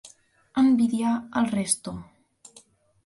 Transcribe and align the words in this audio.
Envidar 0.61 1.13
el 1.43 1.51
resto. 1.53 1.95